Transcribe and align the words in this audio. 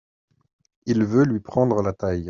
Il 0.87 1.05
veut 1.05 1.25
lui 1.25 1.39
prendre 1.41 1.79
la 1.83 1.93
taille. 1.93 2.19